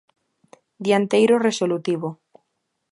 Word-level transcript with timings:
Dianteiro 0.85 1.35
resolutivo. 1.47 2.09